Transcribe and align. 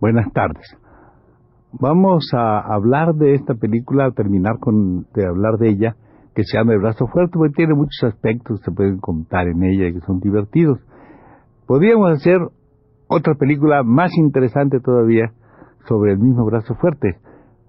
Buenas 0.00 0.32
tardes. 0.32 0.66
Vamos 1.72 2.30
a 2.32 2.60
hablar 2.60 3.14
de 3.14 3.34
esta 3.34 3.54
película, 3.54 4.10
terminar 4.12 4.58
con 4.58 5.02
de 5.12 5.26
hablar 5.26 5.58
de 5.58 5.68
ella, 5.68 5.96
que 6.34 6.44
se 6.44 6.56
llama 6.56 6.72
El 6.72 6.80
brazo 6.80 7.06
fuerte, 7.08 7.32
porque 7.36 7.52
tiene 7.54 7.74
muchos 7.74 8.04
aspectos 8.04 8.60
que 8.60 8.64
se 8.64 8.70
pueden 8.70 9.00
contar 9.00 9.48
en 9.48 9.62
ella 9.62 9.88
y 9.88 9.94
que 9.94 10.00
son 10.06 10.20
divertidos. 10.20 10.78
Podríamos 11.66 12.12
hacer 12.12 12.38
otra 13.06 13.34
película 13.34 13.82
más 13.82 14.10
interesante 14.16 14.80
todavía 14.80 15.32
sobre 15.86 16.12
el 16.12 16.18
mismo 16.18 16.44
brazo 16.46 16.74
fuerte. 16.76 17.18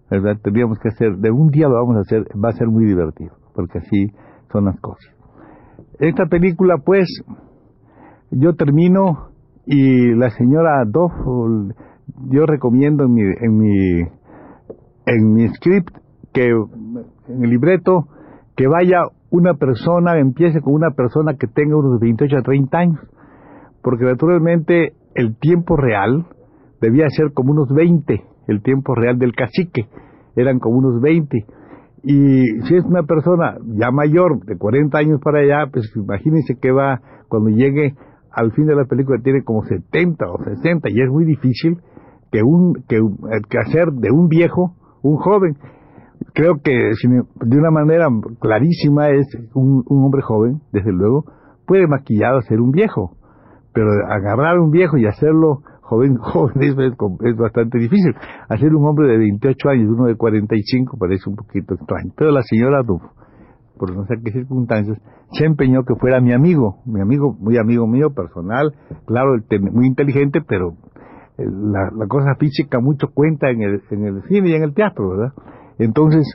Tendríamos 0.10 0.80
que 0.80 0.90
hacer, 0.90 1.18
de 1.18 1.32
un 1.32 1.50
día 1.50 1.68
lo 1.68 1.76
vamos 1.76 1.98
a 1.98 2.00
hacer, 2.02 2.24
va 2.44 2.50
a 2.50 2.54
ser 2.54 2.68
muy 2.68 2.86
divertido, 2.86 3.36
porque 3.54 3.78
así 3.78 4.08
son 4.52 4.66
las 4.66 4.80
cosas. 4.80 5.16
Esta 6.00 6.26
película, 6.26 6.78
pues, 6.84 7.08
yo 8.32 8.56
termino 8.56 9.30
y 9.66 10.16
la 10.16 10.32
señora 10.32 10.84
Doff, 10.88 11.14
yo 12.32 12.46
recomiendo 12.48 13.04
en 13.04 13.14
mi, 13.14 13.22
en 13.22 13.58
mi, 13.58 14.00
en 15.06 15.34
mi 15.34 15.48
script, 15.50 15.96
que 16.34 16.48
en 16.48 17.44
el 17.44 17.50
libreto, 17.50 18.08
que 18.56 18.68
vaya 18.68 19.04
una 19.30 19.54
persona, 19.54 20.18
empiece 20.20 20.62
con 20.62 20.74
una 20.74 20.92
persona 20.92 21.36
que 21.36 21.48
tenga 21.48 21.78
unos 21.78 22.00
28 22.00 22.38
a 22.38 22.42
30 22.42 22.78
años, 22.78 23.00
porque 23.84 24.06
naturalmente 24.06 24.94
el 25.14 25.38
tiempo 25.38 25.76
real 25.76 26.26
debía 26.82 27.06
ser 27.10 27.34
como 27.34 27.52
unos 27.52 27.70
20, 27.70 28.24
el 28.50 28.62
tiempo 28.62 28.96
real 28.96 29.18
del 29.18 29.34
cacique, 29.34 29.88
eran 30.36 30.60
como 30.60 30.78
unos 30.78 31.02
20. 31.02 31.46
Y 32.04 32.44
si 32.64 32.76
es 32.76 32.86
una 32.86 33.04
persona 33.04 33.58
ya 33.78 33.92
mayor, 33.92 34.44
de 34.46 34.58
40 34.58 34.98
años 34.98 35.20
para 35.24 35.40
allá, 35.40 35.70
pues 35.72 35.92
imagínense 35.96 36.58
que 36.60 36.72
va, 36.72 37.02
cuando 37.28 37.50
llegue 37.50 37.96
al 38.32 38.52
fin 38.52 38.66
de 38.66 38.76
la 38.76 38.86
película, 38.86 39.20
tiene 39.22 39.44
como 39.44 39.64
70 39.64 40.26
o 40.30 40.44
60, 40.44 40.90
y 40.90 41.02
es 41.02 41.10
muy 41.10 41.26
difícil 41.26 41.78
que, 42.32 42.42
un, 42.44 42.74
que, 42.88 43.02
que 43.50 43.58
hacer 43.58 43.92
de 43.92 44.12
un 44.12 44.28
viejo 44.28 44.76
un 45.02 45.18
joven. 45.18 45.58
Creo 46.34 46.62
que 46.64 46.72
de 46.72 47.58
una 47.58 47.72
manera 47.72 48.08
clarísima 48.40 49.10
es 49.10 49.26
un, 49.54 49.84
un 49.88 50.06
hombre 50.06 50.22
joven, 50.22 50.62
desde 50.72 50.92
luego, 50.92 51.26
puede 51.66 51.88
maquillado 51.88 52.38
a 52.38 52.42
ser 52.44 52.62
un 52.62 52.72
viejo, 52.72 53.16
pero 53.74 53.90
agarrar 54.08 54.60
un 54.60 54.72
viejo 54.72 54.98
y 54.98 55.06
hacerlo 55.06 55.62
joven, 55.90 56.16
joven 56.22 56.62
es, 56.62 56.76
es, 56.78 57.38
bastante 57.38 57.80
difícil. 57.80 58.14
Hacer 58.48 58.76
un 58.76 58.86
hombre 58.88 59.08
de 59.08 59.18
28 59.18 59.70
años, 59.70 59.90
uno 59.90 60.06
de 60.06 60.16
45, 60.16 60.98
parece 60.98 61.30
un 61.30 61.36
poquito 61.36 61.74
extraño. 61.74 62.12
Pero 62.16 62.32
la 62.32 62.44
señora 62.44 62.84
Duff, 62.84 63.02
por 63.78 63.96
no 63.96 64.06
sé 64.06 64.16
qué 64.24 64.32
circunstancias, 64.32 64.98
se 65.32 65.46
empeñó 65.46 65.84
que 65.84 65.96
fuera 65.96 66.22
mi 66.22 66.34
amigo, 66.34 66.82
mi 66.86 67.02
amigo, 67.02 67.36
muy 67.40 67.58
amigo 67.58 67.88
mío, 67.88 68.14
personal, 68.14 68.74
claro, 69.06 69.38
muy 69.72 69.88
inteligente, 69.88 70.42
pero 70.48 70.74
la, 71.38 71.90
la, 71.96 72.08
cosa 72.08 72.36
física 72.38 72.80
mucho 72.80 73.08
cuenta 73.14 73.50
en 73.50 73.62
el, 73.62 73.82
en 73.92 74.06
el 74.06 74.24
cine 74.24 74.50
y 74.50 74.54
en 74.54 74.64
el 74.64 74.74
teatro, 74.74 75.10
¿verdad? 75.10 75.34
Entonces 75.78 76.26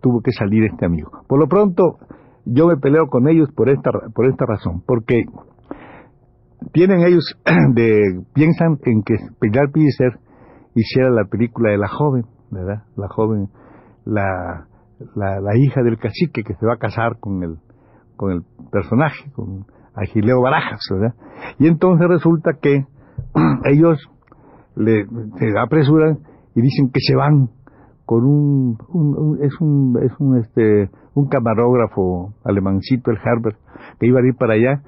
tuvo 0.00 0.20
que 0.22 0.32
salir 0.32 0.64
este 0.64 0.84
amigo. 0.84 1.10
Por 1.28 1.38
lo 1.38 1.46
pronto, 1.46 1.98
yo 2.44 2.66
me 2.66 2.76
peleo 2.76 3.06
con 3.06 3.28
ellos 3.28 3.48
por 3.54 3.68
esta, 3.68 3.90
por 4.14 4.26
esta 4.26 4.46
razón, 4.46 4.82
porque 4.84 5.24
tienen 6.72 7.00
ellos 7.00 7.38
de, 7.74 8.22
piensan 8.34 8.78
en 8.84 9.02
que 9.02 9.14
Pilar 9.40 9.70
Pellicer 9.72 10.18
hiciera 10.74 11.10
la 11.10 11.24
película 11.24 11.70
de 11.70 11.78
la 11.78 11.88
joven, 11.88 12.24
¿verdad? 12.50 12.84
La 12.96 13.08
joven, 13.08 13.48
la, 14.04 14.66
la, 15.14 15.40
la, 15.40 15.56
hija 15.56 15.82
del 15.82 15.98
cacique 15.98 16.42
que 16.42 16.54
se 16.54 16.66
va 16.66 16.74
a 16.74 16.78
casar 16.78 17.18
con 17.20 17.42
el, 17.42 17.56
con 18.16 18.32
el 18.32 18.42
personaje, 18.70 19.30
con 19.34 19.66
Agileo 19.94 20.40
Barajas, 20.40 20.80
¿verdad? 20.90 21.14
Y 21.58 21.66
entonces 21.66 22.06
resulta 22.08 22.52
que 22.60 22.84
ellos 23.64 23.98
le, 24.76 25.06
se 25.38 25.58
apresuran 25.58 26.18
y 26.54 26.60
dicen 26.60 26.90
que 26.92 27.00
se 27.00 27.16
van 27.16 27.50
con 28.04 28.24
un, 28.24 28.78
un, 28.88 29.38
es 29.42 29.52
un 29.60 29.98
es 30.02 30.12
un 30.18 30.38
este 30.38 30.88
un 31.14 31.28
camarógrafo 31.28 32.32
alemancito 32.42 33.10
el 33.10 33.18
Herbert 33.18 33.58
que 34.00 34.06
iba 34.06 34.20
a 34.20 34.26
ir 34.26 34.34
para 34.34 34.54
allá 34.54 34.82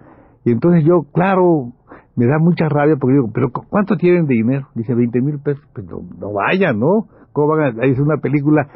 y 0.45 0.53
entonces 0.53 0.85
yo 0.85 1.03
claro 1.13 1.73
me 2.17 2.27
da 2.27 2.39
mucha 2.39 2.69
rabia 2.69 2.97
porque 3.01 3.15
digo 3.15 3.31
pero 3.33 3.51
cuánto 3.51 3.97
tienen 3.97 4.27
de 4.27 4.35
dinero 4.35 4.69
dice 4.75 4.95
20 4.95 5.21
mil 5.21 5.39
pesos 5.41 5.63
pues 5.75 5.87
no, 5.87 6.01
no, 6.19 6.33
vayan 6.33 6.79
no 6.79 7.07
cómo 7.33 7.57
van 7.57 7.81
a 7.81 7.85
es 7.85 7.99
una 7.99 8.17
película 8.19 8.69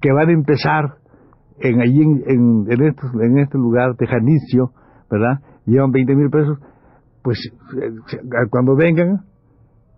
que 0.00 0.12
van 0.12 0.28
a 0.28 0.32
empezar 0.32 0.94
en 1.58 1.80
allí 1.80 2.02
en, 2.02 2.22
en, 2.26 2.72
en, 2.72 2.82
estos, 2.88 3.10
en 3.14 3.38
este 3.38 3.58
lugar 3.58 3.94
tejanicio 3.96 4.72
verdad 5.10 5.40
llevan 5.66 5.90
20 5.90 6.14
mil 6.14 6.30
pesos. 6.30 6.58
Pues 7.22 7.38
eh, 7.80 8.46
cuando 8.50 8.76
vengan 8.76 9.24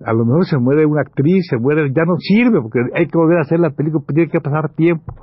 a 0.04 0.12
lo 0.12 0.24
mejor 0.24 0.44
se 0.46 0.58
muere 0.58 0.84
una 0.84 1.02
actriz, 1.02 1.46
se 1.48 1.58
muere, 1.58 1.92
ya 1.94 2.02
no 2.04 2.16
sirve, 2.18 2.60
porque 2.60 2.80
hay 2.94 3.06
que 3.06 3.16
volver 3.16 3.38
a 3.38 3.42
hacer 3.42 3.60
la 3.60 3.70
película, 3.70 4.04
tiene 4.08 4.28
que 4.28 4.40
pasar 4.40 4.70
tiempo. 4.74 5.14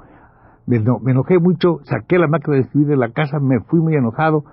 Me, 0.66 0.80
no, 0.80 1.00
me 1.00 1.12
enojé 1.12 1.38
mucho, 1.38 1.80
saqué 1.84 2.18
la 2.18 2.28
máquina 2.28 2.56
de 2.56 2.62
escribir 2.62 2.88
de 2.88 2.96
la 2.96 3.12
casa, 3.12 3.40
me 3.42 3.60
fui 3.68 3.82
muy 3.82 3.96
enojado 3.96 4.46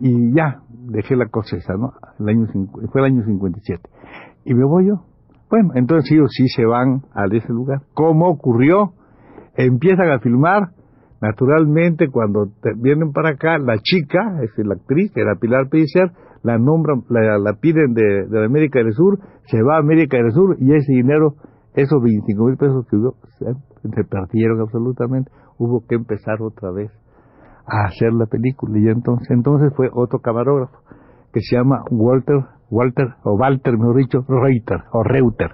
y 0.00 0.34
ya 0.34 0.62
dejé 0.90 1.16
la 1.16 1.26
cosa 1.26 1.56
esa, 1.56 1.74
¿no? 1.74 1.92
El 2.18 2.28
año, 2.28 2.46
fue 2.92 3.00
el 3.00 3.06
año 3.06 3.24
57. 3.24 3.82
Y 4.44 4.54
me 4.54 4.64
voy 4.64 4.88
yo. 4.88 5.04
Bueno, 5.50 5.70
entonces 5.74 6.10
ellos 6.12 6.30
sí 6.30 6.48
se 6.48 6.64
van 6.64 7.02
a 7.14 7.26
ese 7.26 7.52
lugar. 7.52 7.82
¿Cómo 7.94 8.28
ocurrió? 8.28 8.92
Empiezan 9.56 10.10
a 10.10 10.20
filmar. 10.20 10.70
Naturalmente, 11.20 12.08
cuando 12.08 12.46
vienen 12.76 13.12
para 13.12 13.30
acá, 13.30 13.58
la 13.58 13.76
chica, 13.78 14.40
es 14.42 14.50
la 14.64 14.74
actriz, 14.74 15.12
era 15.16 15.34
Pilar 15.38 15.68
Pellicer, 15.68 16.12
la 16.42 16.56
nombran, 16.56 17.02
la, 17.10 17.38
la 17.38 17.52
piden 17.60 17.92
de, 17.92 18.26
de, 18.26 18.44
América 18.44 18.78
del 18.78 18.92
Sur, 18.92 19.18
se 19.44 19.62
va 19.62 19.76
a 19.76 19.80
América 19.80 20.16
del 20.16 20.32
Sur 20.32 20.56
y 20.58 20.72
ese 20.72 20.92
dinero, 20.92 21.34
esos 21.74 22.02
25 22.02 22.44
mil 22.44 22.56
pesos 22.56 22.86
que 22.88 22.96
hubo, 22.96 23.16
se, 23.38 24.04
perdieron 24.04 24.60
absolutamente, 24.62 25.30
hubo 25.58 25.84
que 25.86 25.96
empezar 25.96 26.40
otra 26.40 26.70
vez 26.70 26.90
a 27.70 27.86
hacer 27.86 28.12
la 28.12 28.26
película 28.26 28.78
y 28.78 28.88
entonces, 28.88 29.30
entonces 29.30 29.72
fue 29.76 29.88
otro 29.92 30.18
camarógrafo 30.18 30.78
que 31.32 31.40
se 31.40 31.56
llama 31.56 31.84
Walter, 31.90 32.44
Walter, 32.70 33.14
o 33.22 33.34
Walter, 33.34 33.78
mejor 33.78 33.96
dicho, 33.96 34.24
Reuter, 34.28 34.82
o 34.92 35.02
Reuter. 35.04 35.50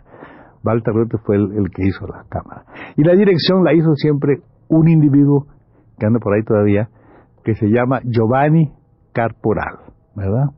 Walter 0.64 0.94
Reuter 0.94 1.20
fue 1.20 1.36
el, 1.36 1.52
el 1.52 1.70
que 1.70 1.86
hizo 1.86 2.06
la 2.06 2.24
cámara. 2.28 2.64
Y 2.96 3.04
la 3.04 3.14
dirección 3.14 3.62
la 3.62 3.74
hizo 3.74 3.94
siempre 3.94 4.40
un 4.68 4.88
individuo 4.88 5.46
que 5.98 6.06
anda 6.06 6.18
por 6.18 6.34
ahí 6.34 6.42
todavía, 6.42 6.88
que 7.44 7.54
se 7.54 7.66
llama 7.68 8.00
Giovanni 8.04 8.72
Carporal, 9.12 9.76
¿verdad? 10.14 10.50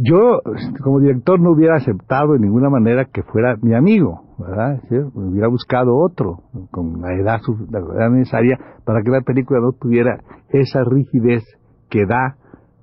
Yo, 0.00 0.40
como 0.84 1.00
director, 1.00 1.40
no 1.40 1.50
hubiera 1.50 1.74
aceptado 1.74 2.34
de 2.34 2.38
ninguna 2.38 2.70
manera 2.70 3.06
que 3.06 3.24
fuera 3.24 3.56
mi 3.60 3.74
amigo, 3.74 4.36
¿verdad? 4.38 4.80
Hubiera 5.12 5.48
buscado 5.48 5.96
otro, 5.96 6.44
con 6.70 7.00
la 7.00 7.14
edad, 7.14 7.40
la 7.68 7.80
edad 7.80 8.10
necesaria, 8.10 8.56
para 8.84 9.02
que 9.02 9.10
la 9.10 9.22
película 9.22 9.58
no 9.60 9.72
tuviera 9.72 10.20
esa 10.50 10.84
rigidez 10.84 11.42
que 11.90 12.06
da 12.06 12.36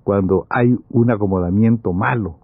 cuando 0.03 0.45
hay 0.49 0.75
un 0.89 1.09
acomodamiento 1.09 1.93
malo 1.93 2.39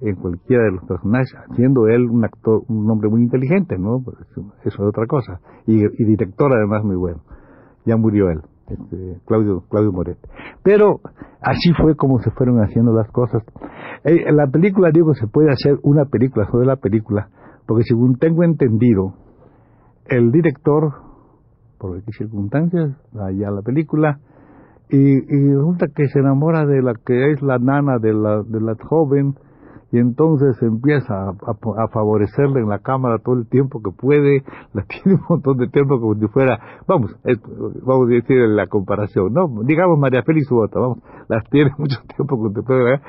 en 0.00 0.14
cualquiera 0.14 0.62
de 0.66 0.72
los 0.72 0.84
personajes, 0.84 1.34
siendo 1.56 1.88
él 1.88 2.08
un 2.08 2.24
actor, 2.24 2.62
un 2.68 2.88
hombre 2.88 3.10
muy 3.10 3.22
inteligente, 3.22 3.76
¿no? 3.76 4.04
Eso 4.30 4.52
es 4.64 4.78
otra 4.78 5.06
cosa. 5.08 5.40
Y 5.66 5.78
director 6.04 6.52
además 6.52 6.84
muy 6.84 6.94
bueno. 6.94 7.22
Ya 7.84 7.96
murió 7.96 8.30
él 8.30 8.40
este, 8.68 9.20
Claudio, 9.26 9.64
Claudio 9.68 9.92
Moret. 9.92 10.18
Pero 10.62 11.00
así 11.40 11.72
fue 11.80 11.96
como 11.96 12.18
se 12.20 12.30
fueron 12.30 12.58
haciendo 12.58 12.92
las 12.92 13.10
cosas. 13.10 13.42
Eh, 14.04 14.32
la 14.32 14.46
película, 14.46 14.90
digo, 14.92 15.14
se 15.14 15.26
puede 15.26 15.50
hacer 15.50 15.78
una 15.82 16.04
película 16.06 16.46
sobre 16.50 16.66
la 16.66 16.76
película, 16.76 17.28
porque 17.66 17.84
según 17.84 18.18
tengo 18.18 18.44
entendido, 18.44 19.14
el 20.06 20.30
director, 20.30 20.92
por 21.78 22.02
qué 22.02 22.12
circunstancias, 22.12 22.96
allá 23.14 23.50
la 23.50 23.62
película, 23.62 24.20
y, 24.88 24.98
y, 24.98 25.54
resulta 25.54 25.88
que 25.88 26.06
se 26.06 26.20
enamora 26.20 26.64
de 26.64 26.80
la 26.80 26.94
que 26.94 27.32
es 27.32 27.42
la 27.42 27.58
nana 27.58 27.98
de 27.98 28.14
la, 28.14 28.42
de 28.44 28.60
la 28.60 28.76
joven, 28.80 29.34
y 29.96 29.98
entonces 29.98 30.60
empieza 30.60 31.30
a, 31.30 31.88
favorecerle 31.88 32.60
en 32.60 32.68
la 32.68 32.80
cámara 32.80 33.18
todo 33.18 33.36
el 33.36 33.48
tiempo 33.48 33.80
que 33.82 33.90
puede, 33.90 34.42
la 34.74 34.84
tiene 34.84 35.18
un 35.18 35.24
montón 35.26 35.56
de 35.56 35.68
tiempo 35.68 35.98
como 35.98 36.14
si 36.16 36.26
fuera, 36.28 36.58
vamos, 36.86 37.16
vamos 37.82 38.08
a 38.08 38.10
decir 38.10 38.36
la 38.48 38.66
comparación, 38.66 39.32
no, 39.32 39.48
digamos 39.64 39.98
María 39.98 40.22
Félix 40.22 40.50
Bota, 40.50 40.78
vamos, 40.78 40.98
las 41.28 41.48
tiene 41.48 41.70
mucho 41.78 41.96
tiempo 42.14 42.36
que 42.42 42.60
te 42.60 42.62
puede 42.62 43.00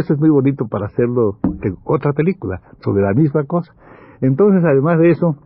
eso 0.00 0.14
es 0.14 0.20
muy 0.20 0.30
bonito 0.30 0.66
para 0.66 0.86
hacerlo 0.86 1.36
en 1.62 1.76
otra 1.84 2.12
película, 2.12 2.60
sobre 2.82 3.02
la 3.02 3.12
misma 3.12 3.44
cosa. 3.44 3.72
Entonces, 4.20 4.64
además 4.64 4.98
de 4.98 5.10
eso, 5.10 5.36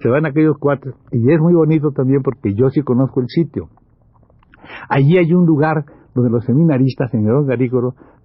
se 0.00 0.08
van 0.08 0.24
aquellos 0.24 0.56
cuatro, 0.58 0.94
y 1.10 1.30
es 1.30 1.40
muy 1.40 1.52
bonito 1.54 1.90
también 1.90 2.22
porque 2.22 2.54
yo 2.54 2.70
sí 2.70 2.80
conozco 2.82 3.20
el 3.20 3.28
sitio. 3.28 3.68
Allí 4.88 5.18
hay 5.18 5.34
un 5.34 5.44
lugar 5.44 5.84
donde 6.14 6.30
los 6.30 6.44
seminaristas 6.44 7.12
en 7.14 7.26
el 7.26 7.32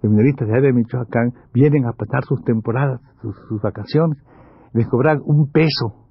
seminaristas 0.00 0.48
de 0.48 0.60
de 0.60 0.72
Michoacán, 0.72 1.32
vienen 1.52 1.86
a 1.86 1.92
pasar 1.92 2.24
sus 2.24 2.42
temporadas, 2.44 3.00
sus, 3.20 3.62
vacaciones, 3.62 4.18
les 4.72 4.86
cobran 4.88 5.20
un 5.24 5.50
peso 5.50 6.06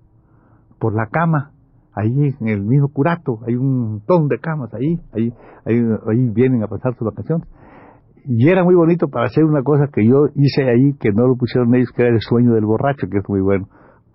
por 0.79 0.93
la 0.93 1.07
cama, 1.07 1.51
ahí 1.95 2.35
en 2.39 2.47
el 2.47 2.63
mismo 2.63 2.89
curato, 2.89 3.39
hay 3.47 3.55
un 3.55 3.91
montón 3.91 4.27
de 4.27 4.39
camas 4.39 4.73
ahí, 4.73 4.99
ahí, 5.13 5.33
ahí 5.65 6.29
vienen 6.33 6.63
a 6.63 6.67
pasar 6.67 6.95
sus 6.95 7.07
vacaciones. 7.07 7.47
Y 8.29 8.49
era 8.49 8.63
muy 8.63 8.75
bonito 8.75 9.07
para 9.07 9.27
hacer 9.27 9.45
una 9.45 9.63
cosa 9.63 9.87
que 9.91 10.05
yo 10.05 10.27
hice 10.35 10.69
ahí, 10.69 10.93
que 10.99 11.11
no 11.13 11.27
lo 11.27 11.35
pusieron 11.37 11.73
ellos, 11.75 11.91
que 11.95 12.03
era 12.03 12.11
el 12.13 12.19
sueño 12.19 12.53
del 12.53 12.65
borracho, 12.65 13.07
que 13.09 13.19
es 13.19 13.29
muy 13.29 13.41
bueno 13.41 13.67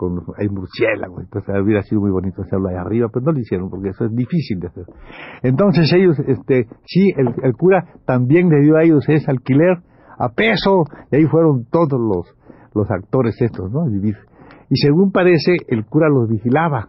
con 0.03 0.35
hay 0.37 0.49
murciélagos, 0.49 1.23
entonces 1.23 1.55
hubiera 1.63 1.83
sido 1.83 2.01
muy 2.01 2.11
bonito 2.11 2.43
hacerlo 2.43 2.69
ahí 2.69 2.75
arriba, 2.75 3.09
pero 3.13 3.27
no 3.27 3.33
lo 3.33 3.39
hicieron 3.39 3.71
porque 3.71 3.91
eso 3.91 4.05
es 4.07 4.15
difícil 4.15 4.59
de 4.59 4.67
hacer. 4.67 4.85
Entonces 5.43 5.93
ellos, 5.93 6.19
este, 6.27 6.67
sí, 6.85 7.13
el, 7.17 7.55
cura 7.55 7.85
también 8.05 8.49
le 8.49 8.61
dio 8.63 8.77
a 8.77 8.83
ellos 8.83 9.09
ese 9.09 9.31
alquiler 9.31 9.79
a 10.19 10.29
peso, 10.31 10.85
y 11.11 11.17
ahí 11.17 11.27
fueron 11.27 11.67
todos 11.71 12.01
los, 12.01 12.35
los 12.75 12.91
actores 12.91 13.41
estos, 13.41 13.71
¿no? 13.71 13.87
Vivir. 13.87 14.17
Y 14.69 14.77
según 14.77 15.13
parece, 15.13 15.57
el 15.69 15.85
cura 15.87 16.09
los 16.09 16.29
vigilaba, 16.29 16.89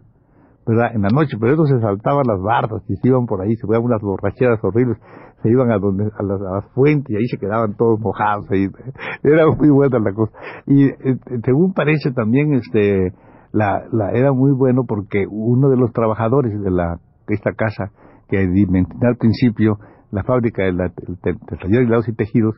¿verdad? 0.66 0.96
En 0.96 1.02
la 1.02 1.10
noche, 1.10 1.38
pero 1.40 1.54
ellos 1.54 1.70
se 1.70 1.80
saltaban 1.80 2.24
las 2.28 2.42
bardas 2.42 2.84
y 2.90 2.96
se 2.96 3.08
iban 3.08 3.26
por 3.26 3.42
ahí, 3.42 3.56
se 3.56 3.68
ponían 3.68 3.84
unas 3.84 4.02
borracheras 4.02 4.60
horribles 4.64 4.98
se 5.44 5.50
iban 5.50 5.72
a 5.72 5.78
donde 5.78 6.06
a 6.06 6.24
las, 6.24 6.66
fuentes 6.74 7.12
y 7.12 7.18
ahí 7.18 7.28
se 7.28 7.38
quedaban 7.38 7.76
todos 7.76 8.00
mojados 8.00 8.50
ahí. 8.50 8.68
era 9.24 9.46
muy 9.48 9.70
buena 9.70 10.00
la 10.00 10.14
cosa. 10.14 10.32
Y 10.66 10.86
eh, 10.86 11.18
según 11.44 11.74
parece 11.74 12.12
también 12.12 12.54
este 12.54 13.12
la, 13.52 13.84
la 13.92 14.12
era 14.12 14.32
muy 14.32 14.52
bueno 14.54 14.86
porque 14.88 15.26
uno 15.30 15.70
de 15.70 15.78
los 15.78 15.92
trabajadores 15.92 16.60
de 16.60 16.72
la 16.72 16.98
de 17.28 17.36
esta 17.36 17.52
casa 17.52 17.92
que 18.30 18.48
mencioné 18.48 19.08
al 19.08 19.18
principio 19.18 19.78
la 20.12 20.24
fábrica 20.24 20.64
del 20.64 20.78
taller 20.78 21.80
de 21.80 21.84
helados 21.84 22.08
y 22.08 22.14
tejidos 22.14 22.56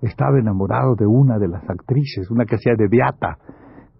estaba 0.00 0.38
enamorado 0.38 0.94
de 0.96 1.06
una 1.06 1.38
de 1.38 1.48
las 1.48 1.62
actrices 1.68 2.30
una 2.30 2.44
que 2.44 2.56
hacía 2.56 2.74
de 2.76 2.88
Beata 2.88 3.38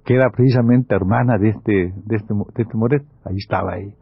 que 0.04 0.14
era 0.14 0.30
precisamente 0.30 0.94
hermana 0.94 1.38
de 1.38 1.50
este 1.50 1.92
de 1.94 2.16
este 2.16 2.34
de 2.34 2.62
este 2.62 2.76
Moret 2.76 3.04
ahí 3.24 3.36
estaba 3.36 3.74
ahí 3.74 3.94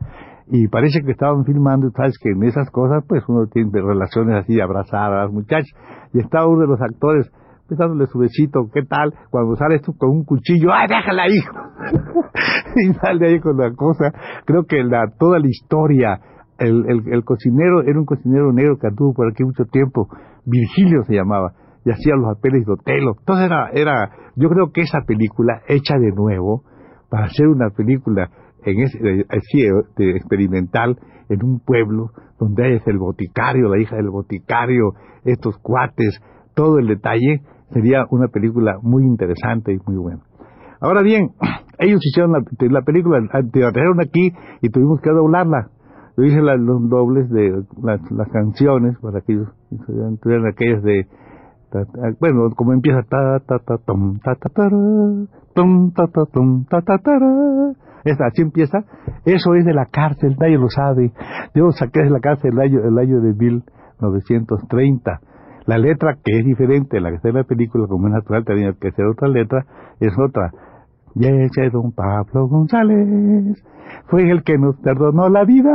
y 0.51 0.69
parece 0.69 1.01
que 1.03 1.13
estaban 1.13 1.45
filmando, 1.45 1.91
sabes 1.91 2.19
que 2.19 2.31
en 2.31 2.43
esas 2.43 2.71
cosas 2.71 3.05
pues 3.09 3.23
uno 3.29 3.47
tiene 3.47 3.71
relaciones 3.73 4.43
así 4.43 4.61
abrazadas, 4.61 5.31
muchachos, 5.31 5.71
y 6.13 6.19
estaba 6.19 6.49
uno 6.49 6.63
de 6.63 6.67
los 6.67 6.81
actores 6.81 7.31
dándole 7.77 8.07
su 8.07 8.19
besito, 8.19 8.69
¿qué 8.73 8.83
tal? 8.83 9.15
Cuando 9.31 9.57
sale 9.57 9.77
esto 9.77 9.93
con 9.97 10.11
un 10.11 10.25
cuchillo, 10.25 10.73
¡ay, 10.73 10.89
déjala 10.89 11.23
ahí! 11.23 11.39
y 12.77 12.95
sale 12.95 13.29
ahí 13.29 13.41
con 13.41 13.57
la 13.57 13.73
cosa. 13.75 14.13
Creo 14.45 14.65
que 14.65 14.83
la, 14.83 15.07
toda 15.19 15.39
la 15.39 15.49
historia, 15.49 16.21
el, 16.59 16.85
el, 17.07 17.25
cocinero 17.25 17.83
era 17.83 17.99
un 17.99 18.07
cocinero 18.07 18.53
negro 18.53 18.77
que 18.79 18.89
anduvo 18.89 19.15
por 19.15 19.31
aquí 19.31 19.45
mucho 19.45 19.65
tiempo, 19.65 20.09
Virgilio 20.45 21.05
se 21.05 21.15
llamaba, 21.15 21.53
y 21.85 21.91
hacía 21.91 22.15
los 22.17 22.37
papeles 22.37 22.67
de 22.67 22.73
Otelo. 22.73 23.15
Entonces 23.19 23.47
era, 23.47 23.71
era, 23.73 24.11
yo 24.37 24.49
creo 24.49 24.73
que 24.73 24.83
esa 24.83 25.01
película, 25.07 25.63
hecha 25.69 25.97
de 25.99 26.13
nuevo, 26.13 26.65
para 27.09 27.27
hacer 27.27 27.49
una 27.49 27.71
película 27.71 28.31
en 28.65 28.81
ese, 28.81 28.99
eh, 28.99 29.73
de 29.97 30.11
experimental 30.11 30.99
en 31.29 31.45
un 31.45 31.61
pueblo 31.61 32.11
donde 32.39 32.65
hay 32.65 32.81
el 32.87 32.99
boticario, 32.99 33.69
la 33.69 33.81
hija 33.81 33.97
del 33.97 34.11
boticario, 34.11 34.95
estos 35.25 35.59
cuates, 35.59 36.21
todo 36.55 36.79
el 36.79 36.87
detalle, 36.87 37.43
sería 37.73 38.05
una 38.11 38.29
película 38.29 38.79
muy 38.83 39.05
interesante 39.05 39.73
y 39.73 39.79
muy 39.87 39.97
buena. 39.97 40.21
Ahora 40.81 41.03
bien, 41.03 41.31
ellos 41.79 42.01
hicieron 42.05 42.33
la, 42.33 42.43
la 42.69 42.83
película, 42.83 43.21
la 43.21 43.43
trajeron 43.51 44.01
aquí 44.01 44.33
y 44.63 44.69
tuvimos 44.71 45.01
que 45.01 45.11
doblarla. 45.11 45.71
Yo 46.17 46.25
hice 46.25 46.41
los 46.41 46.89
dobles 46.89 47.31
de 47.31 47.65
las, 47.83 48.29
canciones 48.33 48.99
para 49.01 49.21
que 49.21 49.33
ellos 49.33 49.49
tuvieran 50.21 50.47
aquellas 50.49 50.83
de 50.83 51.07
bueno, 52.19 52.51
como 52.57 52.73
empieza 52.73 53.03
ta 53.09 53.39
ta 53.47 53.59
ta 53.61 53.79
tom 53.79 54.19
ta 54.19 54.35
ta 54.35 54.49
ta 54.49 54.69
tom 55.55 55.93
ta 55.93 56.07
ta 56.09 56.27
tom 56.27 56.65
ta 56.65 56.81
ta 56.83 56.99
ta 56.99 57.19
así 58.05 58.43
empieza. 58.43 58.79
Eso 59.25 59.55
es 59.55 59.65
de 59.65 59.75
la 59.75 59.87
cárcel, 59.87 60.37
nadie 60.39 60.59
lo 60.59 60.69
sabe. 60.69 61.13
Yo 61.55 61.71
saqué 61.73 62.03
de 62.03 62.11
la 62.11 62.21
cárcel 62.21 62.53
el 62.53 62.61
año, 62.61 62.81
el 62.81 62.99
año 62.99 63.21
de 63.21 63.35
1930. 63.35 65.21
La 65.67 65.79
letra, 65.79 66.17
que 66.25 66.39
es 66.39 66.45
diferente, 66.45 67.01
la 67.01 67.11
que 67.11 67.17
está 67.17 67.29
en 67.29 67.37
la 67.37 67.45
película, 67.45 67.87
como 67.87 68.09
es 68.09 68.15
natural, 68.15 68.45
tenía 68.45 68.73
que 68.73 68.91
ser 68.93 69.07
otra 69.07 69.29
letra, 69.29 69.65
es 70.01 70.13
otra. 70.19 70.51
Y 71.15 71.27
ese 71.27 71.71
don 71.71 71.93
Pablo 71.93 72.49
González 72.49 73.63
fue 74.09 74.31
el 74.31 74.43
que 74.43 74.57
nos 74.59 74.77
perdonó 74.81 75.29
la 75.29 75.45
vida 75.45 75.71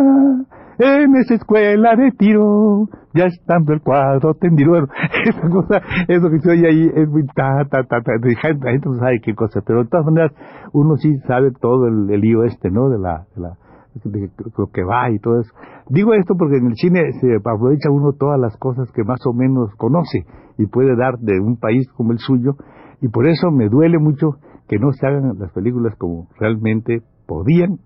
en 0.77 1.16
esa 1.16 1.36
escuela 1.36 1.95
de 1.95 2.12
tiro, 2.12 2.88
ya 3.13 3.25
estando 3.25 3.74
el 3.74 3.81
cuadro 3.81 4.33
tendido. 4.33 4.74
Esa 5.25 5.50
cosa, 5.50 5.81
eso 6.07 6.30
que 6.30 6.39
se 6.39 6.51
oye 6.51 6.68
ahí 6.68 6.92
es 6.94 7.10
muy 7.10 7.25
ta, 7.27 7.66
ta, 7.69 7.83
ta, 7.83 8.01
ta, 8.01 8.12
la 8.22 8.72
gente 8.72 8.89
no 8.89 8.98
sabe 8.98 9.22
qué 9.22 9.33
cosa, 9.33 9.62
pero 9.66 9.83
de 9.83 9.89
todas 9.89 10.06
maneras 10.06 10.31
uno 10.74 10.98
sí 10.98 11.16
sabe 11.27 11.51
todo 11.51 11.88
el, 11.88 12.07
lío 12.19 12.44
este, 12.44 12.69
¿no? 12.69 12.89
De 12.89 13.00
la, 13.00 13.25
de 13.36 13.42
la, 13.42 13.57
de 14.04 14.30
lo 14.57 14.68
que 14.68 14.83
va 14.83 15.10
y 15.12 15.19
todo 15.19 15.39
eso. 15.39 15.54
Digo 15.89 16.13
esto 16.13 16.36
porque 16.38 16.57
en 16.57 16.68
el 16.68 16.75
cine 16.75 17.12
se 17.22 17.36
aprovecha 17.36 17.89
uno 17.89 18.13
todas 18.13 18.39
las 18.39 18.57
cosas 18.57 18.92
que 18.92 19.04
más 19.04 19.19
o 19.25 19.33
menos 19.33 19.74
conoce 19.77 20.25
y 20.57 20.68
puede 20.68 20.95
dar 20.95 21.18
de 21.19 21.39
un 21.39 21.57
país 21.57 21.88
como 21.94 22.12
el 22.12 22.19
suyo, 22.19 22.56
y 23.01 23.10
por 23.10 23.27
eso 23.27 23.51
me 23.51 23.69
duele 23.69 24.00
mucho 24.00 24.38
que 24.68 24.80
no 24.80 24.92
se 24.92 25.06
hagan 25.06 25.38
las 25.38 25.51
películas 25.51 25.95
como 25.98 26.27
realmente 26.39 27.01
podían 27.27 27.77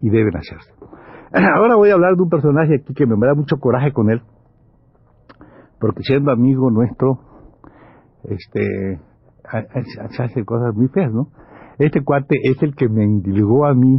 y 0.00 0.10
deben 0.10 0.36
hacerse. 0.36 0.77
Ahora 1.56 1.76
voy 1.76 1.90
a 1.90 1.94
hablar 1.94 2.16
de 2.16 2.22
un 2.22 2.30
personaje 2.30 2.76
aquí 2.76 2.94
que 2.94 3.06
me 3.06 3.26
da 3.26 3.34
mucho 3.34 3.58
coraje 3.58 3.92
con 3.92 4.10
él, 4.10 4.22
porque 5.80 6.02
siendo 6.02 6.32
amigo 6.32 6.70
nuestro, 6.70 7.20
este, 8.24 9.00
se 10.10 10.22
hace 10.22 10.44
cosas 10.44 10.74
muy 10.74 10.88
feas, 10.88 11.12
¿no? 11.12 11.28
Este 11.78 12.02
cuate 12.02 12.36
es 12.42 12.62
el 12.62 12.74
que 12.74 12.88
me 12.88 13.04
indilgó 13.04 13.66
a 13.66 13.74
mí 13.74 13.98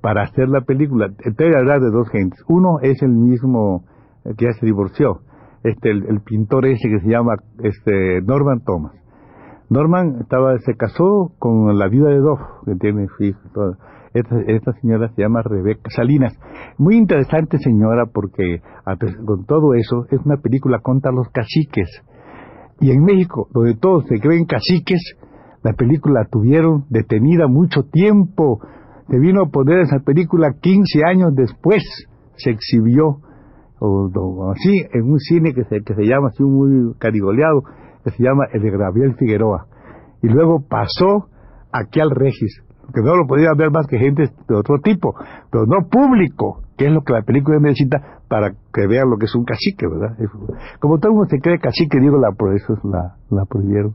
para 0.00 0.22
hacer 0.22 0.48
la 0.48 0.60
película. 0.60 1.08
Te 1.08 1.44
voy 1.44 1.54
a 1.54 1.58
hablar 1.58 1.80
de 1.80 1.90
dos 1.90 2.08
gentes. 2.10 2.38
Uno 2.48 2.80
es 2.82 3.02
el 3.02 3.10
mismo 3.10 3.84
que 4.36 4.44
ya 4.44 4.52
se 4.52 4.66
divorció, 4.66 5.20
este, 5.64 5.90
el, 5.90 6.20
pintor 6.20 6.66
ese 6.66 6.88
que 6.88 7.00
se 7.00 7.08
llama 7.08 7.36
este, 7.62 8.20
Norman 8.22 8.62
Thomas. 8.64 8.92
Norman 9.70 10.16
estaba, 10.20 10.56
se 10.58 10.74
casó 10.74 11.32
con 11.38 11.78
la 11.78 11.88
vida 11.88 12.08
de 12.08 12.18
Dove, 12.18 12.42
que 12.64 12.74
tiene 12.76 13.06
hijos. 13.20 13.76
Esta, 14.14 14.72
señora 14.80 15.10
se 15.14 15.22
llama 15.22 15.42
Rebeca 15.42 15.90
Salinas. 15.94 16.32
Muy 16.78 16.96
interesante 16.96 17.58
señora 17.58 18.06
porque 18.06 18.62
con 19.26 19.44
todo 19.44 19.74
eso 19.74 20.06
es 20.10 20.20
una 20.24 20.38
película 20.38 20.78
contra 20.80 21.12
los 21.12 21.28
caciques. 21.28 21.88
Y 22.80 22.90
en 22.90 23.04
México, 23.04 23.48
donde 23.52 23.74
todos 23.74 24.06
se 24.08 24.18
creen 24.18 24.46
caciques, 24.46 25.00
la 25.62 25.74
película 25.74 26.26
tuvieron 26.30 26.84
detenida 26.88 27.48
mucho 27.48 27.82
tiempo. 27.82 28.60
Se 29.08 29.18
vino 29.18 29.42
a 29.42 29.50
poner 29.50 29.80
esa 29.80 29.98
película 29.98 30.54
15 30.60 31.04
años 31.04 31.34
después. 31.34 31.82
Se 32.36 32.50
exhibió 32.50 33.18
o, 33.80 34.50
así 34.50 34.72
en 34.92 35.10
un 35.10 35.18
cine 35.18 35.52
que 35.54 35.64
se, 35.64 35.82
que 35.82 35.94
se 35.94 36.02
llama 36.04 36.28
así 36.28 36.42
muy 36.42 36.94
carigoleado, 36.98 37.62
se 38.10 38.22
llama 38.22 38.44
el 38.52 38.62
de 38.62 38.70
Gabriel 38.70 39.14
Figueroa. 39.16 39.66
Y 40.22 40.28
luego 40.28 40.64
pasó 40.68 41.28
aquí 41.72 42.00
al 42.00 42.10
Regis 42.10 42.62
que 42.92 43.02
no 43.02 43.16
lo 43.16 43.26
podía 43.26 43.52
ver 43.56 43.70
más 43.70 43.86
que 43.86 43.98
gente 43.98 44.30
de 44.48 44.54
otro 44.54 44.78
tipo, 44.82 45.14
pero 45.50 45.66
no 45.66 45.88
público, 45.88 46.62
que 46.78 46.86
es 46.86 46.92
lo 46.92 47.02
que 47.02 47.12
la 47.12 47.22
película 47.22 47.58
necesita 47.58 48.22
para 48.28 48.52
que 48.72 48.86
vean 48.86 49.10
lo 49.10 49.18
que 49.18 49.24
es 49.26 49.34
un 49.34 49.44
cacique, 49.44 49.86
¿verdad? 49.86 50.16
Como 50.80 50.98
todo 50.98 51.10
el 51.10 51.16
mundo 51.16 51.28
se 51.28 51.40
cree 51.40 51.58
cacique, 51.58 51.98
digo, 51.98 52.18
la, 52.18 52.30
por 52.32 52.54
eso 52.54 52.74
la, 52.84 53.16
la 53.30 53.44
prohibieron. 53.46 53.94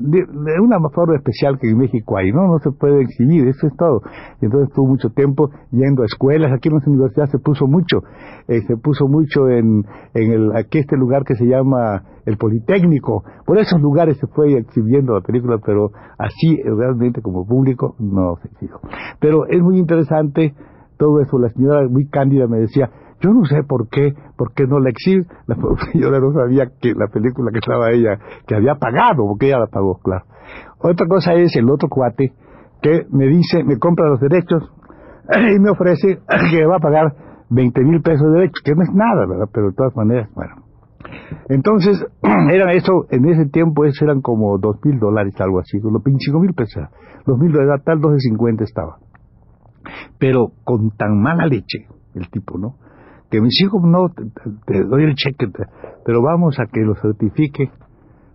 De, 0.00 0.24
una 0.60 0.78
forma 0.92 1.14
especial 1.16 1.58
que 1.58 1.68
en 1.68 1.78
México 1.78 2.16
hay, 2.16 2.32
¿no? 2.32 2.48
No 2.48 2.58
se 2.58 2.72
puede 2.72 3.02
exhibir, 3.02 3.46
eso 3.46 3.68
es 3.68 3.76
todo. 3.76 4.00
Entonces 4.40 4.70
estuvo 4.70 4.88
mucho 4.88 5.10
tiempo 5.10 5.50
yendo 5.70 6.02
a 6.02 6.06
escuelas, 6.06 6.52
aquí 6.52 6.68
en 6.68 6.74
las 6.74 6.86
universidades 6.86 7.30
se 7.30 7.38
puso 7.38 7.66
mucho, 7.66 8.02
eh, 8.48 8.62
se 8.66 8.76
puso 8.76 9.06
mucho 9.06 9.48
en, 9.48 9.84
en 10.14 10.32
el, 10.32 10.56
aquí 10.56 10.78
este 10.78 10.96
lugar 10.96 11.24
que 11.24 11.36
se 11.36 11.44
llama 11.44 12.02
el 12.24 12.36
Politécnico, 12.38 13.22
por 13.44 13.58
esos 13.58 13.80
lugares 13.80 14.16
se 14.18 14.26
fue 14.26 14.54
exhibiendo 14.58 15.14
la 15.14 15.20
película, 15.20 15.58
pero 15.64 15.90
así 16.18 16.60
realmente 16.64 17.22
como 17.22 17.46
público 17.46 17.94
no 18.00 18.36
se 18.42 18.48
exhibió. 18.48 18.80
Pero 19.20 19.46
es 19.46 19.62
muy 19.62 19.78
interesante 19.78 20.54
todo 20.96 21.20
eso, 21.20 21.38
la 21.38 21.48
señora 21.50 21.86
muy 21.88 22.06
cándida 22.08 22.46
me 22.46 22.58
decía, 22.58 22.90
Yo 23.20 23.32
no 23.32 23.44
sé 23.44 23.62
por 23.62 23.88
qué, 23.88 24.14
por 24.36 24.52
qué 24.52 24.66
no 24.66 24.78
la 24.80 24.90
exhibe. 24.90 25.26
La 25.46 25.56
señora 25.92 26.20
no 26.20 26.32
sabía 26.32 26.70
que 26.80 26.94
la 26.94 27.08
película 27.08 27.50
que 27.52 27.58
estaba 27.58 27.90
ella, 27.90 28.18
que 28.46 28.54
había 28.54 28.74
pagado, 28.74 29.26
porque 29.26 29.46
ella 29.46 29.60
la 29.60 29.66
pagó, 29.66 29.98
claro. 29.98 30.24
Otra 30.78 31.06
cosa 31.06 31.34
es 31.34 31.56
el 31.56 31.70
otro 31.70 31.88
cuate 31.88 32.32
que 32.82 33.06
me 33.10 33.26
dice, 33.26 33.64
me 33.64 33.78
compra 33.78 34.08
los 34.08 34.20
derechos 34.20 34.70
y 35.56 35.58
me 35.58 35.70
ofrece 35.70 36.18
que 36.50 36.66
va 36.66 36.76
a 36.76 36.80
pagar 36.80 37.14
20 37.50 37.80
mil 37.82 38.02
pesos 38.02 38.26
de 38.26 38.38
derechos, 38.38 38.62
que 38.64 38.74
no 38.74 38.82
es 38.82 38.90
nada, 38.92 39.26
¿verdad? 39.26 39.48
Pero 39.52 39.68
de 39.68 39.74
todas 39.74 39.96
maneras, 39.96 40.28
bueno. 40.34 40.66
Entonces, 41.48 42.04
eran 42.52 42.70
eso, 42.70 43.06
en 43.10 43.26
ese 43.26 43.46
tiempo 43.46 43.84
eran 43.84 44.20
como 44.20 44.58
dos 44.58 44.76
mil 44.84 44.98
dólares, 44.98 45.34
algo 45.40 45.60
así, 45.60 45.78
los 45.80 46.02
25 46.02 46.40
mil 46.40 46.54
pesos, 46.54 46.84
dos 47.26 47.38
mil 47.38 47.52
dólares, 47.52 47.82
tal 47.84 48.00
12.50 48.00 48.62
estaba. 48.62 48.98
Pero 50.18 50.52
con 50.64 50.90
tan 50.90 51.20
mala 51.20 51.46
leche, 51.46 51.86
el 52.14 52.28
tipo, 52.30 52.58
¿no? 52.58 52.76
Que 53.30 53.40
me 53.40 53.48
dijo, 53.48 53.80
no, 53.80 54.08
te, 54.66 54.84
doy 54.84 55.04
el 55.04 55.14
cheque, 55.14 55.48
pero 56.04 56.22
vamos 56.22 56.58
a 56.60 56.66
que 56.66 56.80
lo 56.80 56.94
certifique, 56.94 57.70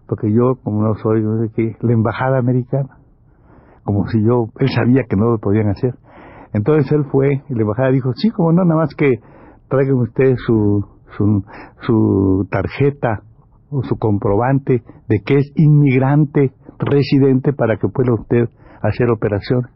porque 0.07 0.31
yo, 0.31 0.55
como 0.63 0.83
no 0.83 0.95
soy, 0.95 1.21
no 1.21 1.39
sé 1.41 1.51
qué, 1.55 1.77
la 1.81 1.93
embajada 1.93 2.39
americana, 2.39 2.97
como 3.83 4.07
si 4.07 4.21
yo, 4.23 4.47
él 4.59 4.69
sabía 4.69 5.03
que 5.09 5.15
no 5.15 5.31
lo 5.31 5.37
podían 5.39 5.69
hacer. 5.69 5.95
Entonces 6.53 6.91
él 6.91 7.05
fue, 7.09 7.41
y 7.49 7.53
la 7.53 7.61
embajada 7.61 7.91
dijo, 7.91 8.11
sí, 8.15 8.29
como 8.31 8.51
no, 8.51 8.65
nada 8.65 8.81
más 8.81 8.93
que 8.95 9.19
traigan 9.69 9.95
ustedes 9.99 10.37
su, 10.45 10.85
su, 11.15 11.43
su 11.81 12.47
tarjeta 12.51 13.23
o 13.69 13.83
su 13.83 13.97
comprobante 13.97 14.83
de 15.07 15.21
que 15.25 15.37
es 15.37 15.51
inmigrante 15.55 16.51
residente 16.77 17.53
para 17.53 17.77
que 17.77 17.87
pueda 17.87 18.13
usted 18.13 18.49
hacer 18.81 19.09
operación. 19.09 19.67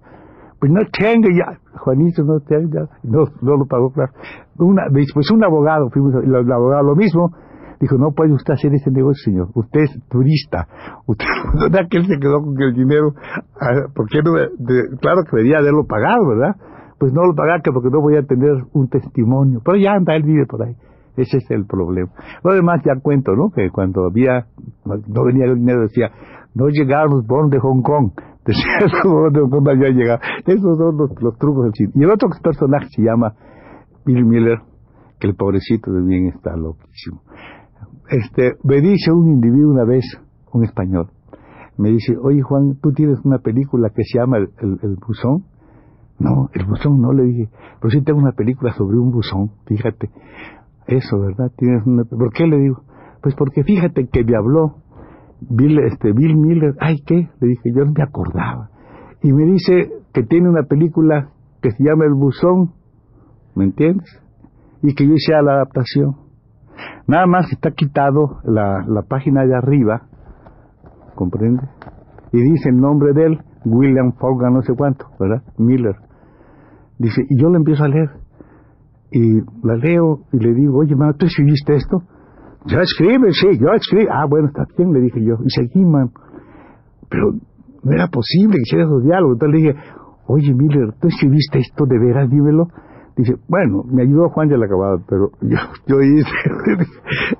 Pues 0.66 0.74
no 0.74 0.82
tengo 0.92 1.30
ya, 1.30 1.60
Juanito 1.78 2.24
no 2.24 2.40
tengo 2.40 2.72
ya, 2.74 2.90
no, 3.04 3.26
no 3.44 3.56
lo 3.56 3.66
pagó, 3.68 3.92
claro. 3.92 4.12
Una, 4.58 4.88
pues 4.90 5.30
un 5.30 5.44
abogado, 5.44 5.92
fuimos, 5.92 6.16
el, 6.24 6.34
abogado 6.34 6.82
lo 6.82 6.96
mismo, 6.96 7.30
dijo, 7.80 8.00
no 8.00 8.14
puede 8.14 8.34
usted 8.34 8.54
hacer 8.54 8.74
ese 8.74 8.90
negocio, 8.90 9.32
señor, 9.32 9.50
usted 9.54 9.82
es 9.82 10.10
turista, 10.10 10.68
usted, 11.06 11.28
¿verdad 11.62 11.88
que 11.88 11.98
él 11.98 12.08
se 12.08 12.18
quedó 12.18 12.42
con 12.42 12.60
el 12.60 12.74
dinero? 12.74 13.14
Ah, 13.62 13.90
porque 13.94 14.22
claro 15.00 15.22
que 15.30 15.38
debería 15.38 15.60
haberlo 15.60 15.86
pagado, 15.86 16.30
¿verdad? 16.30 16.56
Pues 16.98 17.14
no 17.14 17.22
lo 17.28 17.36
pagaba 17.36 17.62
porque 17.72 17.92
no 17.92 18.02
voy 18.02 18.18
a 18.18 18.24
tener 18.24 18.64
un 18.74 18.90
testimonio, 18.90 19.62
pero 19.64 19.78
ya 19.78 19.92
anda, 19.92 20.16
él 20.16 20.24
vive 20.24 20.48
por 20.48 20.64
ahí. 20.64 20.74
Ese 21.16 21.38
es 21.38 21.52
el 21.52 21.68
problema. 21.68 22.10
Lo 22.44 22.56
demás 22.56 22.82
ya 22.84 23.00
cuento, 23.00 23.36
¿no? 23.36 23.52
Que 23.52 23.70
cuando 23.70 24.06
había, 24.06 24.48
no 24.84 25.24
venía 25.26 25.46
el 25.46 25.60
dinero, 25.60 25.82
decía, 25.82 26.10
no 26.56 26.70
llegaron 26.70 27.18
los 27.18 27.28
bonos 27.28 27.52
de 27.52 27.60
Hong 27.60 27.84
Kong. 27.84 28.14
De 28.46 29.42
Kong 29.50 29.70
había 29.70 29.90
llegado. 29.90 30.20
Esos 30.46 30.78
son 30.78 30.98
los, 30.98 31.38
trucos 31.38 31.64
del 31.64 31.74
cine. 31.74 31.92
Y 31.96 32.04
el 32.04 32.12
otro 32.12 32.30
personaje 32.42 32.88
se 32.90 33.02
llama 33.02 33.34
Bill 34.06 34.26
Miller, 34.26 34.60
que 35.20 35.28
el 35.28 35.36
pobrecito 35.36 35.92
bien 35.92 36.28
está 36.28 36.56
loquísimo. 36.56 37.22
Este, 38.10 38.54
me 38.64 38.82
dice 38.82 39.12
un 39.12 39.30
individuo 39.30 39.72
una 39.72 39.86
vez, 39.86 40.06
un 40.54 40.64
español, 40.64 41.10
me 41.78 41.90
dice, 41.90 42.16
oye 42.22 42.42
Juan, 42.42 42.78
¿tú 42.82 42.92
tienes 42.94 43.20
una 43.24 43.40
película 43.40 43.90
que 43.90 44.04
se 44.04 44.20
llama 44.20 44.38
El, 44.38 44.80
el 44.82 44.96
Buzón? 44.96 45.44
No, 46.18 46.50
el 46.54 46.66
buzón 46.66 47.02
no, 47.02 47.12
le 47.12 47.24
dije, 47.24 47.50
pero 47.82 47.92
sí 47.92 48.02
tengo 48.02 48.20
una 48.20 48.32
película 48.32 48.72
sobre 48.74 48.98
un 48.98 49.12
buzón, 49.12 49.52
fíjate. 49.66 50.10
Eso, 50.88 51.20
¿verdad? 51.20 51.52
Tienes 51.58 51.86
una... 51.86 52.04
¿Por 52.06 52.32
qué 52.32 52.48
le 52.48 52.58
digo? 52.58 52.84
Pues 53.22 53.36
porque 53.36 53.64
fíjate 53.64 54.08
que 54.08 54.24
me 54.24 54.38
habló 54.38 54.78
Bill, 55.42 55.80
este, 55.80 56.12
Bill 56.14 56.36
Miller. 56.38 56.76
Ay, 56.80 56.98
¿qué? 57.06 57.30
Le 57.40 57.48
dije, 57.48 57.72
yo 57.76 57.86
no 57.86 57.92
me 57.92 58.04
acordaba. 58.04 58.70
Y 59.22 59.32
me 59.34 59.46
dice 59.46 59.90
que 60.14 60.24
tiene 60.24 60.50
una 60.50 60.64
película 60.64 61.30
que 61.62 61.72
se 61.72 61.84
llama 61.84 62.06
El 62.06 62.14
Buzón, 62.14 62.72
¿me 63.56 63.66
entiendes? 63.66 64.22
Y 64.82 64.94
que 64.94 65.08
yo 65.08 65.14
hice 65.14 65.34
la 65.42 65.54
adaptación. 65.54 66.16
Nada 67.08 67.26
más 67.26 67.52
está 67.52 67.72
quitado 67.72 68.40
la, 68.44 68.86
la 68.88 69.02
página 69.04 69.46
de 69.46 69.56
arriba, 69.56 70.08
¿comprende? 71.16 71.64
Y 72.32 72.42
dice 72.42 72.70
el 72.70 72.78
nombre 72.78 73.14
de 73.14 73.26
él, 73.26 73.40
William 73.66 74.14
Fogan, 74.14 74.54
no 74.54 74.62
sé 74.62 74.74
cuánto, 74.76 75.06
¿verdad? 75.20 75.42
Miller. 75.58 75.96
Dice, 77.00 77.24
y 77.30 77.42
yo 77.42 77.50
le 77.50 77.58
empiezo 77.58 77.84
a 77.84 77.88
leer 77.88 78.10
y 79.12 79.40
la 79.64 79.76
leo 79.76 80.22
y 80.34 80.40
le 80.40 80.54
digo, 80.54 80.80
oye, 80.80 80.96
mano, 80.96 81.14
¿tú 81.14 81.26
escribiste 81.26 81.76
esto? 81.76 82.04
Yo 82.68 82.80
escribe, 82.80 83.32
sí, 83.32 83.60
yo 83.60 83.68
escribo. 83.74 84.12
Ah, 84.12 84.26
bueno, 84.28 84.48
está 84.48 84.66
bien, 84.78 84.92
le 84.92 85.02
dije 85.02 85.24
yo. 85.24 85.36
Y 85.44 85.50
seguí, 85.50 85.86
man. 85.86 86.10
Pero 87.10 87.34
no 87.84 87.92
era 87.92 88.08
posible 88.08 88.56
que 88.56 88.62
hiciera 88.64 88.86
esos 88.86 89.04
diálogos. 89.04 89.36
Entonces 89.36 89.62
le 89.62 89.68
dije, 89.68 89.80
oye, 90.28 90.54
Miller, 90.54 90.94
¿tú 91.00 91.08
escribiste 91.08 91.60
esto 91.60 91.86
de 91.86 92.00
veras? 92.00 92.30
Dímelo. 92.30 92.68
Dice, 93.16 93.36
bueno, 93.48 93.84
me 93.86 94.02
ayudó 94.02 94.30
Juan 94.30 94.50
ya 94.50 94.58
la 94.58 94.66
acabado, 94.66 95.02
pero 95.08 95.30
yo, 95.42 95.58
yo 95.88 96.02
hice. 96.02 96.30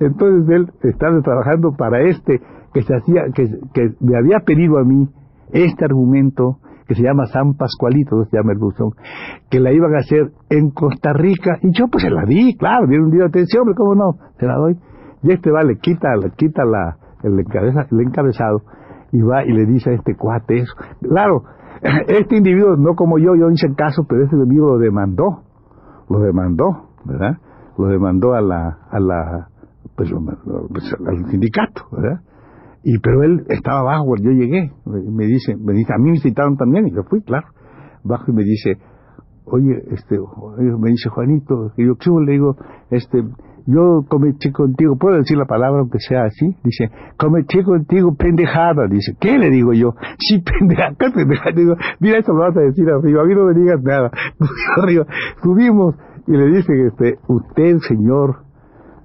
Entonces 0.00 0.48
él 0.48 0.72
estaba 0.82 1.20
trabajando 1.20 1.72
para 1.76 2.02
este 2.08 2.40
que 2.72 2.82
se 2.82 2.94
hacía, 2.94 3.24
que, 3.34 3.44
que 3.74 3.90
me 4.00 4.16
había 4.16 4.40
pedido 4.40 4.78
a 4.78 4.84
mí 4.84 5.08
este 5.52 5.84
argumento 5.84 6.58
que 6.86 6.94
se 6.94 7.02
llama 7.02 7.26
San 7.26 7.54
Pascualito, 7.54 8.24
se 8.30 8.36
llama 8.36 8.52
el 8.52 8.58
buzón, 8.58 8.90
que 9.50 9.58
la 9.58 9.72
iban 9.72 9.94
a 9.94 9.98
hacer 9.98 10.30
en 10.50 10.70
Costa 10.70 11.12
Rica, 11.12 11.58
y 11.62 11.72
yo 11.72 11.88
pues 11.88 12.04
se 12.04 12.10
la 12.10 12.24
di, 12.24 12.56
claro, 12.56 12.86
dieron 12.86 13.06
un 13.06 13.10
día 13.10 13.22
de 13.22 13.28
atención, 13.28 13.62
hombre, 13.62 13.74
¿cómo 13.76 13.94
no? 13.94 14.18
Se 14.38 14.46
la 14.46 14.54
doy. 14.54 14.76
Y 15.26 15.32
este 15.32 15.50
va, 15.50 15.64
le 15.64 15.76
quita, 15.78 16.14
le 16.14 16.30
quita 16.36 16.64
la, 16.64 16.96
el, 17.24 17.38
encabeza, 17.40 17.86
el 17.90 18.00
encabezado, 18.00 18.62
y 19.10 19.20
va 19.22 19.44
y 19.44 19.52
le 19.52 19.66
dice 19.66 19.90
a 19.90 19.94
este 19.94 20.14
cuate 20.14 20.58
eso. 20.58 20.72
Claro, 21.00 21.42
este 22.06 22.36
individuo, 22.36 22.76
no 22.76 22.94
como 22.94 23.18
yo, 23.18 23.34
yo 23.34 23.50
hice 23.50 23.74
caso, 23.76 24.04
pero 24.08 24.22
este 24.22 24.36
individuo 24.36 24.74
lo 24.74 24.78
demandó, 24.78 25.42
lo 26.08 26.20
demandó, 26.20 26.90
¿verdad? 27.04 27.38
Lo 27.76 27.88
demandó 27.88 28.34
a 28.34 28.40
la, 28.40 28.78
a 28.88 29.00
la, 29.00 29.48
pues, 29.96 30.12
pues 30.72 30.94
al 31.04 31.28
sindicato, 31.28 31.88
¿verdad? 31.90 32.20
Y 32.84 33.00
pero 33.00 33.24
él 33.24 33.44
estaba 33.48 33.80
abajo 33.80 34.14
yo 34.22 34.30
llegué. 34.30 34.70
Me 34.84 35.26
dice, 35.26 35.56
me 35.56 35.72
dice, 35.72 35.92
a 35.92 35.98
mí 35.98 36.12
me 36.12 36.18
citaron 36.18 36.56
también 36.56 36.86
y 36.86 36.92
yo 36.92 37.02
fui, 37.02 37.20
claro. 37.20 37.48
Bajo 38.04 38.30
y 38.30 38.32
me 38.32 38.44
dice, 38.44 38.78
oye, 39.44 39.74
este, 39.90 40.16
me 40.78 40.90
dice 40.90 41.08
Juanito, 41.08 41.72
y 41.76 41.84
yo, 41.84 41.96
¿qué 41.96 42.10
le 42.24 42.32
digo? 42.32 42.56
Este, 42.90 43.24
yo 43.66 44.04
cometí 44.08 44.52
contigo, 44.52 44.96
¿puedo 44.96 45.16
decir 45.16 45.36
la 45.36 45.46
palabra 45.46 45.80
aunque 45.80 45.98
sea 45.98 46.24
así? 46.24 46.56
Dice, 46.62 46.90
cometí 47.18 47.62
contigo 47.62 48.14
pendejada. 48.14 48.86
Dice, 48.88 49.16
¿qué 49.20 49.38
le 49.38 49.50
digo 49.50 49.72
yo? 49.72 49.94
Sí, 50.18 50.40
pendejada, 50.40 50.94
¿qué 50.98 51.10
pendejada? 51.10 51.52
Digo, 51.52 51.74
mira, 52.00 52.18
eso 52.18 52.32
lo 52.32 52.40
vas 52.40 52.56
a 52.56 52.60
decir 52.60 52.88
arriba, 52.88 53.22
a 53.22 53.24
mí 53.24 53.34
no 53.34 53.44
me 53.46 53.54
digas 53.54 53.82
nada. 53.82 54.10
arriba, 54.76 55.06
subimos 55.42 55.96
y 56.26 56.32
le 56.32 56.46
dice, 56.46 56.72
este, 56.86 57.18
usted, 57.28 57.78
señor, 57.88 58.46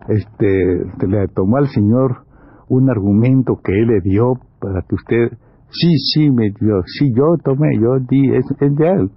este, 0.08 1.08
le 1.08 1.28
tomó 1.30 1.58
al 1.58 1.68
señor 1.68 2.26
un 2.70 2.90
argumento 2.90 3.60
que 3.64 3.74
él 3.74 3.88
le 3.88 4.02
dio 4.02 4.34
para 4.60 4.82
que 4.84 4.96
usted, 4.96 5.38
sí, 5.70 5.98
sí, 5.98 6.32
me 6.32 6.52
dio, 6.52 6.82
sí, 6.86 7.12
yo 7.16 7.38
tomé, 7.44 7.78
yo 7.80 8.00
di, 8.00 8.34
es, 8.36 8.46
de 8.60 8.88
él. 8.88 9.12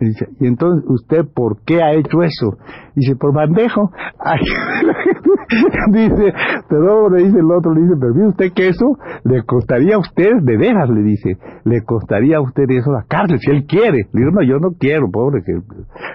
Y 0.00 0.46
entonces, 0.46 0.84
¿usted 0.88 1.24
por 1.34 1.62
qué 1.64 1.82
ha 1.82 1.92
hecho 1.92 2.22
eso? 2.22 2.56
Dice, 2.94 3.16
por 3.16 3.34
bandejo. 3.34 3.90
dice, 5.92 6.32
pero 6.68 7.08
le 7.08 7.24
dice 7.24 7.38
el 7.38 7.50
otro, 7.50 7.72
le 7.72 7.82
dice, 7.82 7.94
pero 7.98 8.14
mire 8.14 8.28
usted 8.28 8.52
que 8.52 8.68
eso 8.68 8.98
le 9.24 9.42
costaría 9.44 9.96
a 9.96 9.98
usted, 9.98 10.30
de 10.42 10.56
veras, 10.56 10.88
le 10.90 11.02
dice, 11.02 11.38
le 11.64 11.82
costaría 11.82 12.36
a 12.36 12.40
usted 12.40 12.64
eso 12.68 12.92
la 12.92 13.04
cárcel, 13.08 13.38
si 13.38 13.50
él 13.50 13.64
quiere. 13.66 14.06
Le 14.12 14.20
digo, 14.20 14.30
no, 14.30 14.42
yo 14.42 14.58
no 14.58 14.72
quiero, 14.78 15.10
pobre, 15.10 15.42
que 15.44 15.52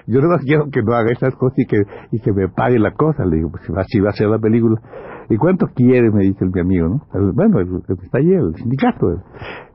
yo 0.06 0.20
no 0.20 0.36
quiero 0.44 0.70
que 0.70 0.82
no 0.82 0.94
haga 0.94 1.12
esas 1.12 1.34
cosas 1.34 1.58
y 1.58 1.66
que, 1.66 1.82
y 2.12 2.20
que 2.20 2.32
me 2.32 2.48
pague 2.48 2.78
la 2.78 2.92
cosa. 2.92 3.24
Le 3.24 3.36
digo, 3.36 3.50
pues 3.50 3.64
si 3.88 4.00
va, 4.00 4.08
a 4.08 4.10
hacer 4.10 4.28
la 4.28 4.38
película. 4.38 4.80
¿Y 5.28 5.36
cuánto 5.36 5.66
quiere? 5.74 6.10
Me 6.10 6.22
dice 6.24 6.44
el, 6.44 6.50
mi 6.52 6.60
amigo, 6.60 6.88
¿no? 6.88 7.32
bueno, 7.32 7.58
el, 7.58 7.82
que 7.86 8.04
está 8.04 8.18
allí, 8.18 8.34
el 8.34 8.54
sindicato, 8.56 9.22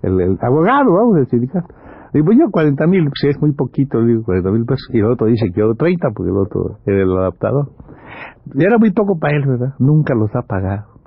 el, 0.04 0.38
abogado, 0.42 0.94
vamos, 0.94 1.18
el 1.18 1.28
sindicato. 1.28 1.74
Digo, 2.14 2.26
pues 2.26 2.38
yo 2.40 2.50
40 2.52 2.88
mil, 2.88 3.06
pues 3.06 3.36
es 3.36 3.42
muy 3.42 3.54
poquito, 3.54 4.04
digo, 4.04 4.24
40 4.24 4.52
mil 4.52 4.66
pesos. 4.66 4.90
Y 4.94 5.00
el 5.00 5.06
otro 5.06 5.28
dice 5.28 5.48
que 5.54 5.60
yo 5.60 5.76
30, 5.76 6.10
porque 6.16 6.32
el 6.32 6.38
otro 6.38 6.78
era 6.86 7.04
el 7.04 7.18
adaptador. 7.18 7.70
Y 8.56 8.64
era 8.64 8.78
muy 8.78 8.92
poco 8.92 9.20
para 9.20 9.36
él, 9.36 9.46
¿verdad? 9.48 9.74
Nunca 9.80 10.16
los 10.16 10.36
ha 10.36 10.42
pagado. 10.42 11.00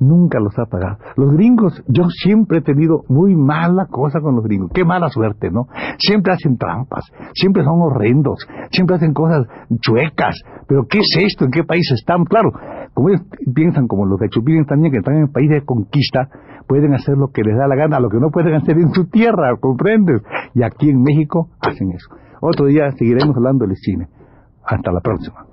Nunca 0.00 0.38
los 0.38 0.56
ha 0.58 0.66
pagado. 0.66 0.98
Los 1.16 1.32
gringos, 1.32 1.82
yo 1.88 2.04
siempre 2.08 2.58
he 2.58 2.62
tenido 2.62 3.02
muy 3.08 3.34
mala 3.34 3.86
cosa 3.90 4.20
con 4.20 4.36
los 4.36 4.44
gringos. 4.44 4.70
Qué 4.72 4.84
mala 4.84 5.08
suerte, 5.08 5.50
¿no? 5.50 5.66
Siempre 5.98 6.32
hacen 6.32 6.56
trampas, 6.56 7.04
siempre 7.34 7.64
son 7.64 7.80
horrendos, 7.80 8.46
siempre 8.70 8.94
hacen 8.94 9.12
cosas 9.12 9.44
chuecas. 9.80 10.36
Pero 10.68 10.86
¿qué 10.88 10.98
es 10.98 11.16
esto? 11.18 11.46
¿En 11.46 11.50
qué 11.50 11.64
país 11.64 11.90
están? 11.92 12.24
Claro, 12.24 12.52
como 12.94 13.08
ellos 13.08 13.22
piensan 13.54 13.88
como 13.88 14.06
los 14.06 14.20
de 14.20 14.28
Chupines 14.28 14.66
también, 14.66 14.92
que 14.92 14.98
están 14.98 15.16
en 15.16 15.22
el 15.22 15.30
país 15.30 15.50
de 15.50 15.64
conquista, 15.64 16.28
pueden 16.68 16.94
hacer 16.94 17.16
lo 17.16 17.32
que 17.32 17.42
les 17.42 17.56
da 17.56 17.66
la 17.66 17.74
gana, 17.74 17.98
lo 17.98 18.10
que 18.10 18.20
no 18.20 18.30
pueden 18.30 18.54
hacer 18.54 18.76
en 18.76 18.92
su 18.92 19.06
tierra, 19.06 19.56
¿comprendes? 19.58 20.22
Y 20.54 20.62
aquí 20.62 20.90
en 20.90 21.02
México 21.02 21.48
hacen 21.60 21.90
eso. 21.90 22.14
Otro 22.40 22.66
día 22.66 22.92
seguiremos 22.92 23.36
hablando 23.36 23.66
del 23.66 23.76
cine. 23.76 24.06
Hasta 24.64 24.92
la 24.92 25.00
próxima. 25.00 25.46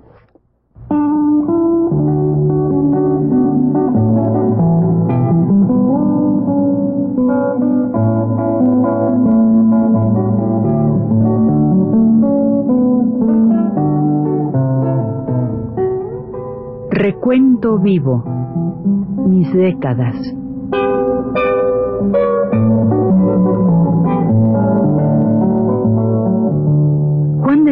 Recuento 16.90 17.78
vivo. 17.78 18.24
Mis 19.28 19.52
décadas. 19.52 20.16